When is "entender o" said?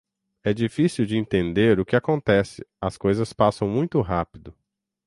1.15-1.85